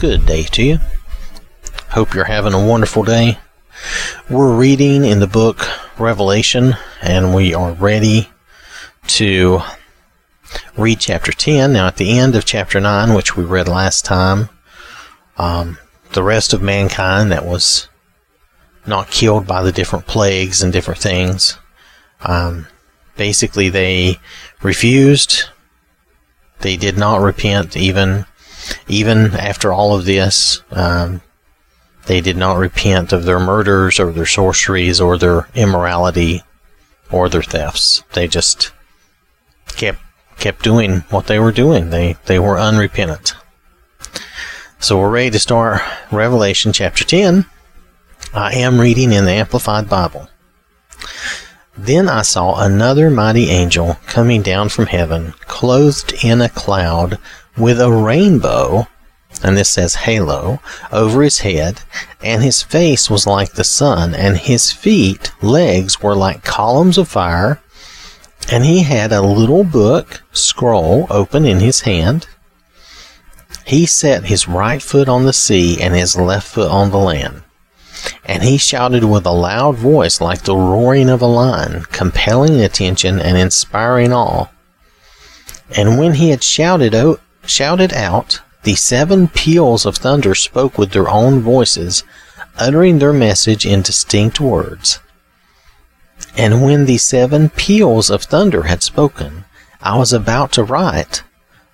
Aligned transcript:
Good 0.00 0.24
day 0.24 0.44
to 0.44 0.62
you. 0.62 0.78
Hope 1.90 2.14
you're 2.14 2.24
having 2.24 2.54
a 2.54 2.66
wonderful 2.66 3.02
day. 3.02 3.36
We're 4.30 4.56
reading 4.56 5.04
in 5.04 5.20
the 5.20 5.26
book 5.26 5.68
Revelation, 5.98 6.72
and 7.02 7.34
we 7.34 7.52
are 7.52 7.72
ready 7.72 8.30
to 9.08 9.60
read 10.74 11.00
chapter 11.00 11.32
10. 11.32 11.74
Now, 11.74 11.86
at 11.86 11.98
the 11.98 12.18
end 12.18 12.34
of 12.34 12.46
chapter 12.46 12.80
9, 12.80 13.12
which 13.12 13.36
we 13.36 13.44
read 13.44 13.68
last 13.68 14.06
time, 14.06 14.48
um, 15.36 15.76
the 16.14 16.22
rest 16.22 16.54
of 16.54 16.62
mankind 16.62 17.30
that 17.30 17.44
was 17.44 17.86
not 18.86 19.10
killed 19.10 19.46
by 19.46 19.62
the 19.62 19.70
different 19.70 20.06
plagues 20.06 20.62
and 20.62 20.72
different 20.72 21.02
things, 21.02 21.58
um, 22.22 22.66
basically 23.18 23.68
they 23.68 24.18
refused. 24.62 25.50
They 26.60 26.78
did 26.78 26.96
not 26.96 27.20
repent 27.20 27.76
even 27.76 28.24
even 28.88 29.34
after 29.34 29.72
all 29.72 29.94
of 29.94 30.04
this. 30.04 30.62
Um, 30.70 31.22
they 32.06 32.20
did 32.20 32.36
not 32.36 32.56
repent 32.56 33.12
of 33.12 33.24
their 33.24 33.38
murders 33.38 34.00
or 34.00 34.12
their 34.12 34.26
sorceries 34.26 35.00
or 35.00 35.18
their 35.18 35.48
immorality 35.54 36.42
or 37.10 37.28
their 37.28 37.42
thefts. 37.42 38.02
They 38.14 38.26
just 38.26 38.72
kept 39.68 40.00
kept 40.38 40.64
doing 40.64 41.00
what 41.10 41.26
they 41.26 41.38
were 41.38 41.52
doing. 41.52 41.90
They 41.90 42.16
they 42.26 42.38
were 42.38 42.58
unrepentant. 42.58 43.34
So 44.78 44.98
we're 44.98 45.10
ready 45.10 45.30
to 45.30 45.38
start 45.38 45.82
Revelation 46.10 46.72
chapter 46.72 47.04
10. 47.04 47.44
I 48.32 48.54
am 48.54 48.80
reading 48.80 49.12
in 49.12 49.26
the 49.26 49.32
Amplified 49.32 49.90
Bible. 49.90 50.30
Then 51.76 52.08
I 52.08 52.22
saw 52.22 52.60
another 52.60 53.10
mighty 53.10 53.50
angel 53.50 53.98
coming 54.06 54.42
down 54.42 54.68
from 54.68 54.86
heaven, 54.86 55.34
clothed 55.46 56.14
in 56.24 56.40
a 56.40 56.48
cloud, 56.48 57.18
with 57.60 57.80
a 57.80 57.92
rainbow, 57.92 58.86
and 59.42 59.56
this 59.56 59.70
says 59.70 59.94
halo, 59.94 60.60
over 60.90 61.22
his 61.22 61.40
head, 61.40 61.82
and 62.22 62.42
his 62.42 62.62
face 62.62 63.08
was 63.08 63.26
like 63.26 63.52
the 63.52 63.64
sun, 63.64 64.14
and 64.14 64.36
his 64.36 64.72
feet, 64.72 65.32
legs, 65.42 66.02
were 66.02 66.16
like 66.16 66.44
columns 66.44 66.98
of 66.98 67.08
fire, 67.08 67.60
and 68.50 68.64
he 68.64 68.82
had 68.82 69.12
a 69.12 69.22
little 69.22 69.64
book, 69.64 70.22
scroll, 70.32 71.06
open 71.10 71.44
in 71.44 71.60
his 71.60 71.82
hand. 71.82 72.26
He 73.64 73.86
set 73.86 74.24
his 74.24 74.48
right 74.48 74.82
foot 74.82 75.08
on 75.08 75.24
the 75.24 75.32
sea 75.32 75.80
and 75.80 75.94
his 75.94 76.16
left 76.16 76.48
foot 76.48 76.70
on 76.70 76.90
the 76.90 76.98
land. 76.98 77.42
And 78.24 78.42
he 78.42 78.58
shouted 78.58 79.04
with 79.04 79.26
a 79.26 79.30
loud 79.30 79.76
voice 79.76 80.20
like 80.20 80.42
the 80.42 80.56
roaring 80.56 81.08
of 81.08 81.22
a 81.22 81.26
lion, 81.26 81.84
compelling 81.92 82.60
attention 82.60 83.20
and 83.20 83.36
inspiring 83.36 84.12
awe. 84.12 84.46
And 85.76 85.98
when 85.98 86.14
he 86.14 86.30
had 86.30 86.42
shouted 86.42 86.94
out, 86.94 87.20
shouted 87.50 87.92
out, 87.92 88.40
the 88.62 88.74
seven 88.74 89.28
peals 89.28 89.86
of 89.86 89.96
thunder 89.96 90.34
spoke 90.34 90.78
with 90.78 90.92
their 90.92 91.08
own 91.08 91.40
voices, 91.40 92.04
uttering 92.56 92.98
their 92.98 93.12
message 93.12 93.64
in 93.66 93.82
distinct 93.82 94.40
words. 94.40 95.00
And 96.36 96.62
when 96.62 96.84
the 96.84 96.98
seven 96.98 97.48
peals 97.48 98.10
of 98.10 98.22
thunder 98.22 98.64
had 98.64 98.82
spoken, 98.82 99.44
I 99.80 99.96
was 99.98 100.12
about 100.12 100.52
to 100.52 100.64
write, 100.64 101.22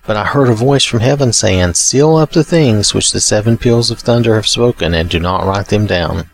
but 0.05 0.15
I 0.15 0.23
heard 0.23 0.47
a 0.49 0.53
voice 0.53 0.85
from 0.85 1.01
heaven 1.01 1.33
saying, 1.33 1.73
Seal 1.73 2.15
up 2.15 2.31
the 2.31 2.43
things 2.43 2.93
which 2.93 3.11
the 3.11 3.19
seven 3.19 3.57
peals 3.57 3.91
of 3.91 3.99
thunder 3.99 4.35
have 4.35 4.47
spoken, 4.47 4.93
and 4.93 5.09
do 5.09 5.19
not 5.19 5.45
write 5.45 5.67
them 5.67 5.85
down. 5.85 6.29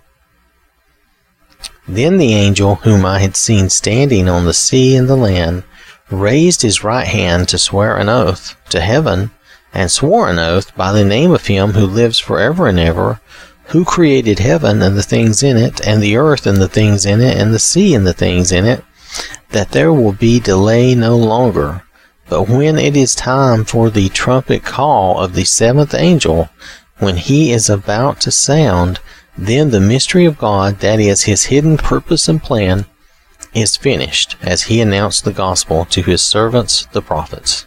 Then 1.87 2.17
the 2.17 2.33
angel 2.33 2.75
whom 2.75 3.05
I 3.05 3.19
had 3.19 3.35
seen 3.35 3.69
standing 3.69 4.29
on 4.29 4.45
the 4.45 4.53
sea 4.53 4.95
and 4.95 5.09
the 5.09 5.17
land 5.17 5.63
raised 6.19 6.61
his 6.61 6.83
right 6.83 7.07
hand 7.07 7.47
to 7.49 7.57
swear 7.57 7.97
an 7.97 8.09
oath 8.09 8.55
to 8.69 8.81
heaven, 8.81 9.31
and 9.73 9.91
swore 9.91 10.29
an 10.29 10.39
oath 10.39 10.75
by 10.75 10.91
the 10.91 11.03
name 11.03 11.31
of 11.31 11.47
him 11.47 11.71
who 11.71 11.85
lives 11.85 12.19
forever 12.19 12.67
and 12.67 12.79
ever, 12.79 13.19
who 13.67 13.85
created 13.85 14.39
heaven 14.39 14.81
and 14.81 14.97
the 14.97 15.03
things 15.03 15.41
in 15.41 15.57
it, 15.57 15.85
and 15.85 16.01
the 16.01 16.15
earth 16.15 16.45
and 16.45 16.57
the 16.57 16.67
things 16.67 17.05
in 17.05 17.21
it, 17.21 17.37
and 17.37 17.53
the 17.53 17.59
sea 17.59 17.95
and 17.95 18.05
the 18.05 18.13
things 18.13 18.51
in 18.51 18.65
it, 18.65 18.83
that 19.49 19.71
there 19.71 19.93
will 19.93 20.13
be 20.13 20.39
delay 20.39 20.93
no 20.95 21.17
longer. 21.17 21.83
But 22.29 22.49
when 22.49 22.77
it 22.77 22.95
is 22.95 23.15
time 23.15 23.65
for 23.65 23.89
the 23.89 24.09
trumpet 24.09 24.63
call 24.63 25.19
of 25.19 25.33
the 25.33 25.43
seventh 25.43 25.93
angel, 25.93 26.49
when 26.99 27.17
he 27.17 27.51
is 27.51 27.69
about 27.69 28.21
to 28.21 28.31
sound, 28.31 28.99
then 29.37 29.71
the 29.71 29.81
mystery 29.81 30.25
of 30.25 30.37
God, 30.37 30.79
that 30.79 30.99
is 30.99 31.23
his 31.23 31.45
hidden 31.45 31.77
purpose 31.77 32.27
and 32.27 32.41
plan, 32.41 32.85
is 33.53 33.77
finished, 33.77 34.35
as 34.41 34.63
he 34.63 34.81
announced 34.81 35.25
the 35.25 35.31
gospel 35.31 35.85
to 35.85 36.01
his 36.01 36.21
servants 36.21 36.85
the 36.91 37.01
prophets. 37.01 37.65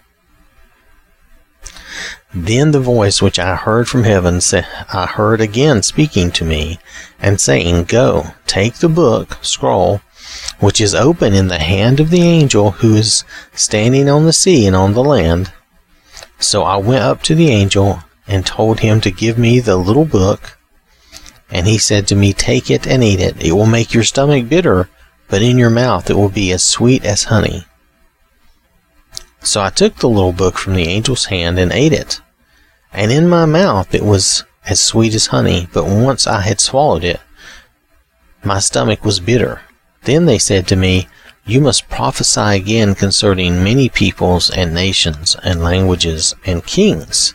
Then 2.35 2.73
the 2.73 2.81
voice 2.81 3.23
which 3.23 3.39
I 3.39 3.57
heard 3.57 3.89
from 3.89 4.05
heaven 4.05 4.41
said, 4.41 4.67
I 4.93 5.07
heard 5.07 5.41
again 5.41 5.83
speaking 5.83 6.31
to 6.33 6.45
me, 6.45 6.79
and 7.19 7.41
saying, 7.41 7.85
Go, 7.85 8.27
take 8.47 8.75
the 8.75 8.89
book, 8.89 9.39
scroll, 9.41 10.03
which 10.59 10.81
is 10.81 10.95
open 10.95 11.33
in 11.33 11.49
the 11.49 11.59
hand 11.59 12.01
of 12.01 12.11
the 12.11 12.23
angel 12.23 12.73
who 12.73 12.95
is 12.95 13.25
standing 13.55 14.09
on 14.09 14.27
the 14.27 14.33
sea 14.33 14.67
and 14.67 14.77
on 14.77 14.93
the 14.93 15.05
land. 15.05 15.53
So 16.39 16.63
I 16.63 16.77
went 16.77 17.05
up 17.05 17.23
to 17.23 17.35
the 17.35 17.49
angel 17.49 18.01
and 18.27 18.45
told 18.45 18.81
him 18.81 19.01
to 19.01 19.11
give 19.11 19.39
me 19.39 19.61
the 19.61 19.77
little 19.77 20.05
book. 20.05 20.59
And 21.51 21.67
he 21.67 21.79
said 21.79 22.07
to 22.09 22.17
me, 22.17 22.33
Take 22.33 22.71
it 22.71 22.87
and 22.87 23.03
eat 23.03 23.21
it. 23.21 23.43
It 23.43 23.53
will 23.53 23.67
make 23.67 23.95
your 23.95 24.05
stomach 24.05 24.49
bitter, 24.49 24.89
but 25.29 25.43
in 25.43 25.59
your 25.59 25.71
mouth 25.71 26.11
it 26.11 26.17
will 26.17 26.29
be 26.29 26.53
as 26.53 26.65
sweet 26.65 27.05
as 27.05 27.25
honey. 27.25 27.67
So 29.41 29.63
I 29.63 29.71
took 29.71 29.97
the 29.97 30.09
little 30.09 30.33
book 30.33 30.59
from 30.59 30.75
the 30.75 30.89
angel's 30.89 31.27
hand 31.27 31.59
and 31.59 31.73
ate 31.73 31.93
it. 31.93 32.21
And 32.93 33.13
in 33.13 33.29
my 33.29 33.45
mouth 33.45 33.95
it 33.95 34.03
was 34.05 34.45
as 34.67 34.81
sweet 34.81 35.15
as 35.15 35.29
honey, 35.29 35.69
but 35.73 35.85
once 35.85 36.27
I 36.27 36.41
had 36.41 36.61
swallowed 36.61 37.05
it, 37.05 37.21
my 38.43 38.59
stomach 38.59 39.05
was 39.05 39.21
bitter. 39.21 39.63
Then 40.03 40.27
they 40.27 40.39
said 40.39 40.67
to 40.69 40.77
me, 40.77 41.09
You 41.45 41.61
must 41.61 41.89
prophesy 41.89 42.57
again 42.57 42.95
concerning 42.95 43.63
many 43.63 43.89
peoples 43.89 44.51
and 44.51 44.75
nations 44.75 45.37
and 45.43 45.63
languages 45.63 46.35
and 46.45 46.65
kings. 46.65 47.35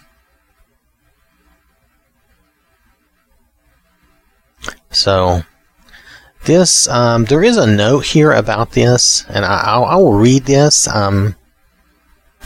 So, 4.90 5.44
this, 6.46 6.88
um, 6.88 7.26
there 7.26 7.44
is 7.44 7.58
a 7.58 7.68
note 7.68 8.06
here 8.06 8.32
about 8.32 8.72
this, 8.72 9.26
and 9.30 9.46
I, 9.46 9.82
I, 9.82 9.96
will 9.96 10.14
read 10.14 10.46
this. 10.46 10.88
Um, 10.88 11.36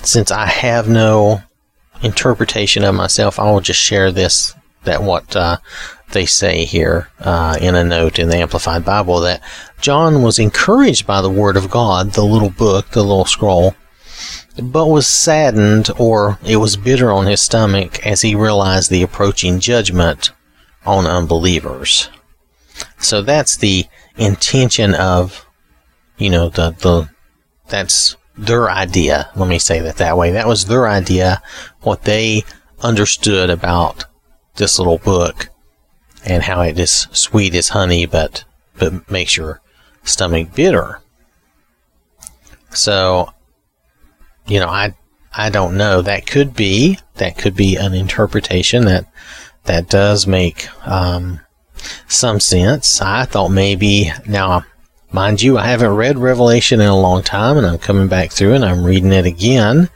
since 0.04 0.32
I 0.32 0.46
have 0.46 0.90
no 0.90 1.42
interpretation 2.04 2.84
of 2.84 2.96
myself, 2.96 3.40
I 3.40 3.52
will 3.52 3.62
just 3.62 3.80
share 3.80 4.12
this, 4.12 4.54
that 4.84 5.02
what 5.02 5.36
uh, 5.36 5.58
they 6.12 6.26
say 6.26 6.66
here 6.66 7.10
uh, 7.20 7.58
in 7.62 7.76
a 7.76 7.84
note 7.84 8.20
in 8.20 8.30
the 8.30 8.38
Amplified 8.38 8.86
Bible 8.86 9.20
that 9.22 9.42
John 9.82 10.22
was 10.22 10.40
encouraged 10.40 11.08
by 11.08 11.22
the 11.22 11.30
Word 11.30 11.58
of 11.58 11.70
God, 11.70 12.14
the 12.14 12.24
little 12.24 12.50
book, 12.50 12.92
the 12.92 13.04
little 13.04 13.26
scroll, 13.26 13.76
but 14.62 14.88
was 14.88 15.08
saddened 15.08 15.90
or 15.98 16.40
it 16.46 16.58
was 16.58 16.78
bitter 16.78 17.12
on 17.12 17.28
his 17.28 17.42
stomach 17.42 18.06
as 18.06 18.22
he 18.22 18.36
realized 18.36 18.90
the 18.90 19.04
approaching 19.04 19.60
judgment 19.60 20.32
on 20.86 21.06
unbelievers. 21.06 22.10
So 23.06 23.22
that's 23.22 23.58
the 23.58 23.86
intention 24.18 24.96
of, 24.96 25.46
you 26.18 26.32
know, 26.32 26.50
the, 26.50 26.72
the, 26.72 27.08
that's 27.70 28.18
their 28.36 28.70
idea. 28.70 29.30
Let 29.36 29.48
me 29.48 29.60
say 29.60 29.80
that 29.80 29.98
that 29.98 30.18
way. 30.18 30.32
That 30.32 30.48
was 30.48 30.66
their 30.66 30.88
idea, 30.88 31.44
what 31.82 32.04
they 32.04 32.44
understood 32.82 33.52
about 33.52 34.06
this 34.56 34.80
little 34.80 34.98
book 34.98 35.50
and 36.26 36.42
how 36.42 36.62
it 36.62 36.80
is 36.80 37.08
sweet 37.12 37.54
as 37.54 37.70
honey, 37.70 38.08
but 38.08 38.44
but 38.78 39.10
makes 39.10 39.38
your 39.38 39.62
stomach 40.04 40.56
bitter. 40.56 41.00
So, 42.72 43.32
you 44.48 44.60
know, 44.60 44.68
I 44.68 44.96
I 45.32 45.52
don't 45.52 45.78
know. 45.78 46.02
That 46.02 46.26
could 46.26 46.56
be 46.56 46.98
that 47.16 47.38
could 47.38 47.56
be 47.56 47.76
an 47.76 47.94
interpretation 47.94 48.86
that 48.86 49.06
that 49.66 49.90
does 49.90 50.26
make 50.26 50.68
um, 50.88 51.40
some 52.08 52.40
sense. 52.40 53.02
I 53.02 53.26
thought 53.26 53.50
maybe 53.50 54.12
now, 54.28 54.66
mind 55.12 55.42
you, 55.42 55.58
I 55.58 55.68
haven't 55.68 55.96
read 55.96 56.18
Revelation 56.18 56.82
in 56.82 56.88
a 56.88 57.00
long 57.00 57.24
time, 57.24 57.58
and 57.58 57.66
I'm 57.66 57.78
coming 57.78 58.08
back 58.08 58.32
through 58.32 58.54
and 58.54 58.66
I'm 58.66 58.84
reading 58.84 59.14
it 59.14 59.26
again. 59.26 59.90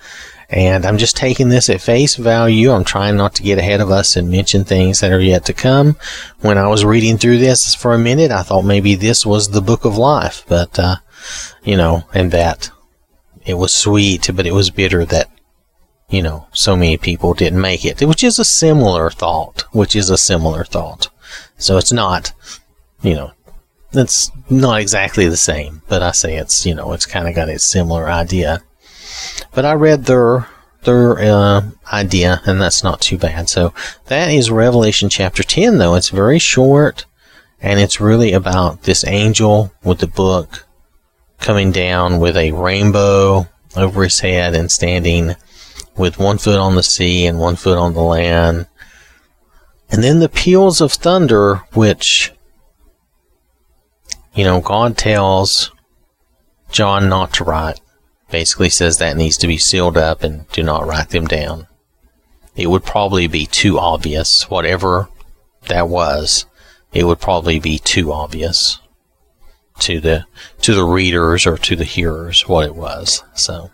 And 0.51 0.83
I'm 0.83 0.97
just 0.97 1.15
taking 1.15 1.49
this 1.49 1.69
at 1.69 1.79
face 1.79 2.15
value. 2.15 2.71
I'm 2.71 2.83
trying 2.83 3.15
not 3.15 3.35
to 3.35 3.43
get 3.43 3.59
ahead 3.59 3.81
of 3.81 3.91
us 3.91 4.15
and 4.15 4.31
mention 4.31 4.63
things 4.63 4.99
that 4.99 5.11
are 5.11 5.19
yet 5.19 5.45
to 5.45 5.53
come. 5.53 5.95
When 6.39 6.57
I 6.57 6.67
was 6.67 6.83
reading 6.83 7.19
through 7.19 7.37
this 7.37 7.75
for 7.75 7.93
a 7.93 7.99
minute, 7.99 8.31
I 8.31 8.41
thought 8.41 8.63
maybe 8.63 8.95
this 8.95 9.27
was 9.27 9.49
the 9.49 9.61
book 9.61 9.85
of 9.85 9.95
life, 9.95 10.43
but, 10.47 10.79
uh, 10.79 10.95
you 11.63 11.77
know, 11.77 12.05
and 12.15 12.31
that 12.31 12.71
it 13.45 13.55
was 13.59 13.73
sweet, 13.75 14.31
but 14.33 14.47
it 14.47 14.53
was 14.53 14.71
bitter 14.71 15.05
that, 15.05 15.29
you 16.09 16.23
know, 16.23 16.47
so 16.51 16.75
many 16.75 16.97
people 16.97 17.35
didn't 17.35 17.61
make 17.61 17.85
it, 17.85 18.01
which 18.01 18.23
is 18.23 18.39
a 18.39 18.45
similar 18.45 19.11
thought, 19.11 19.65
which 19.71 19.95
is 19.95 20.09
a 20.09 20.17
similar 20.17 20.63
thought. 20.63 21.09
So 21.57 21.77
it's 21.77 21.91
not, 21.91 22.33
you 23.01 23.15
know, 23.15 23.31
it's 23.93 24.31
not 24.49 24.81
exactly 24.81 25.27
the 25.27 25.37
same, 25.37 25.81
but 25.87 26.03
I 26.03 26.11
say 26.11 26.37
it's, 26.37 26.65
you 26.65 26.75
know, 26.75 26.93
it's 26.93 27.05
kind 27.05 27.27
of 27.27 27.35
got 27.35 27.49
a 27.49 27.59
similar 27.59 28.09
idea. 28.09 28.61
But 29.53 29.65
I 29.65 29.73
read 29.73 30.05
their 30.05 30.47
their 30.83 31.19
uh, 31.19 31.63
idea, 31.91 32.41
and 32.45 32.61
that's 32.61 32.83
not 32.83 33.01
too 33.01 33.17
bad. 33.17 33.49
So 33.49 33.73
that 34.05 34.31
is 34.31 34.49
Revelation 34.49 35.09
chapter 35.09 35.43
10, 35.43 35.77
though. 35.77 35.95
It's 35.95 36.09
very 36.09 36.39
short, 36.39 37.05
and 37.61 37.79
it's 37.79 37.99
really 37.99 38.31
about 38.31 38.83
this 38.83 39.05
angel 39.05 39.73
with 39.83 39.99
the 39.99 40.07
book 40.07 40.65
coming 41.39 41.71
down 41.71 42.19
with 42.19 42.37
a 42.37 42.51
rainbow 42.51 43.47
over 43.75 44.03
his 44.03 44.19
head 44.19 44.55
and 44.55 44.71
standing 44.71 45.35
with 45.97 46.19
one 46.19 46.37
foot 46.37 46.57
on 46.57 46.75
the 46.75 46.83
sea 46.83 47.25
and 47.25 47.39
one 47.39 47.55
foot 47.55 47.77
on 47.77 47.93
the 47.93 48.01
land. 48.01 48.67
And 49.91 50.03
then 50.03 50.19
the 50.19 50.29
peals 50.29 50.81
of 50.81 50.93
thunder, 50.93 51.55
which, 51.73 52.31
you 54.33 54.43
know, 54.43 54.61
God 54.61 54.97
tells 54.97 55.71
John 56.71 57.09
not 57.09 57.33
to 57.33 57.43
write 57.43 57.79
basically 58.29 58.69
says 58.69 58.97
that 58.97 59.17
needs 59.17 59.37
to 59.37 59.47
be 59.47 59.57
sealed 59.57 59.97
up 59.97 60.23
and 60.23 60.47
do 60.49 60.63
not 60.63 60.85
write 60.85 61.09
them 61.09 61.25
down. 61.25 61.67
It 62.55 62.69
would 62.69 62.83
probably 62.83 63.27
be 63.27 63.45
too 63.45 63.79
obvious, 63.79 64.49
whatever 64.49 65.09
that 65.67 65.87
was. 65.89 66.45
It 66.93 67.05
would 67.05 67.19
probably 67.19 67.59
be 67.59 67.79
too 67.79 68.11
obvious 68.11 68.79
to 69.79 69.99
the 69.99 70.25
to 70.61 70.73
the 70.73 70.83
readers 70.83 71.47
or 71.47 71.57
to 71.57 71.75
the 71.75 71.85
hearers 71.85 72.47
what 72.47 72.65
it 72.65 72.75
was. 72.75 73.23
So, 73.33 73.71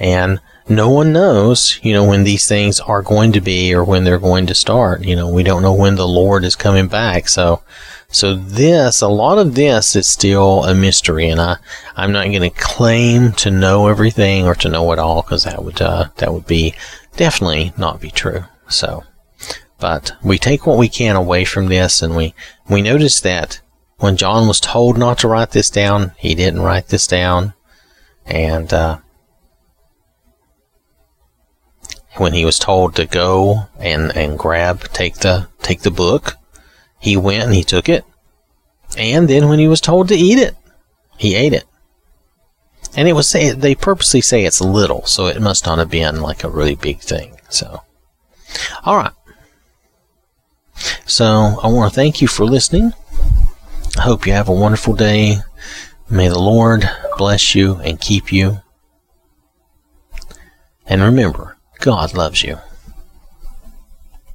and 0.00 0.40
no 0.68 0.90
one 0.90 1.12
knows, 1.12 1.78
you 1.82 1.92
know, 1.92 2.04
when 2.04 2.24
these 2.24 2.48
things 2.48 2.80
are 2.80 3.02
going 3.02 3.32
to 3.32 3.40
be 3.40 3.72
or 3.72 3.84
when 3.84 4.04
they're 4.04 4.18
going 4.18 4.46
to 4.46 4.54
start. 4.54 5.04
You 5.04 5.14
know, 5.14 5.28
we 5.28 5.42
don't 5.42 5.62
know 5.62 5.72
when 5.72 5.94
the 5.94 6.08
Lord 6.08 6.44
is 6.44 6.56
coming 6.56 6.88
back. 6.88 7.28
So, 7.28 7.62
so 8.08 8.34
this, 8.34 9.00
a 9.00 9.08
lot 9.08 9.38
of 9.38 9.54
this 9.54 9.94
is 9.94 10.08
still 10.08 10.64
a 10.64 10.74
mystery, 10.74 11.28
and 11.28 11.40
I, 11.40 11.56
I'm 11.96 12.12
not 12.12 12.26
going 12.26 12.42
to 12.42 12.50
claim 12.50 13.32
to 13.32 13.50
know 13.50 13.88
everything 13.88 14.46
or 14.46 14.54
to 14.56 14.68
know 14.68 14.90
it 14.92 14.98
all 14.98 15.22
because 15.22 15.44
that 15.44 15.62
would, 15.64 15.80
uh, 15.80 16.08
that 16.16 16.32
would 16.32 16.46
be 16.46 16.74
definitely 17.16 17.72
not 17.76 18.00
be 18.00 18.10
true. 18.10 18.44
So, 18.68 19.04
but 19.78 20.12
we 20.22 20.38
take 20.38 20.66
what 20.66 20.78
we 20.78 20.88
can 20.88 21.16
away 21.16 21.44
from 21.44 21.66
this, 21.66 22.02
and 22.02 22.16
we, 22.16 22.34
we 22.68 22.82
notice 22.82 23.20
that 23.20 23.60
when 23.98 24.16
John 24.16 24.48
was 24.48 24.60
told 24.60 24.98
not 24.98 25.18
to 25.18 25.28
write 25.28 25.52
this 25.52 25.70
down, 25.70 26.12
he 26.16 26.34
didn't 26.34 26.62
write 26.62 26.88
this 26.88 27.06
down, 27.06 27.54
and, 28.24 28.72
uh, 28.72 28.98
when 32.18 32.32
he 32.32 32.44
was 32.44 32.58
told 32.58 32.94
to 32.96 33.06
go 33.06 33.68
and, 33.78 34.14
and 34.16 34.38
grab, 34.38 34.82
take 34.92 35.16
the, 35.16 35.48
take 35.62 35.80
the 35.80 35.90
book, 35.90 36.36
he 36.98 37.16
went 37.16 37.44
and 37.44 37.54
he 37.54 37.62
took 37.62 37.88
it. 37.88 38.04
And 38.96 39.28
then 39.28 39.48
when 39.48 39.58
he 39.58 39.68
was 39.68 39.80
told 39.80 40.08
to 40.08 40.14
eat 40.14 40.38
it, 40.38 40.56
he 41.18 41.34
ate 41.34 41.52
it. 41.52 41.64
And 42.96 43.08
it 43.08 43.12
was 43.12 43.30
they 43.30 43.74
purposely 43.74 44.22
say 44.22 44.44
it's 44.44 44.60
little, 44.60 45.04
so 45.04 45.26
it 45.26 45.40
must 45.40 45.66
not 45.66 45.78
have 45.78 45.90
been 45.90 46.22
like 46.22 46.44
a 46.44 46.48
really 46.48 46.76
big 46.76 47.00
thing. 47.00 47.38
So, 47.50 47.82
all 48.84 48.96
right. 48.96 49.12
So 51.04 51.24
I 51.62 51.68
want 51.68 51.92
to 51.92 51.94
thank 51.94 52.22
you 52.22 52.28
for 52.28 52.44
listening. 52.44 52.92
I 53.98 54.02
hope 54.02 54.26
you 54.26 54.32
have 54.32 54.48
a 54.48 54.52
wonderful 54.52 54.94
day. 54.94 55.38
May 56.08 56.28
the 56.28 56.38
Lord 56.38 56.88
bless 57.18 57.54
you 57.54 57.76
and 57.76 58.00
keep 58.00 58.32
you. 58.32 58.60
And 60.86 61.02
remember, 61.02 61.55
God 61.78 62.14
loves 62.14 62.42
you. 62.42 62.58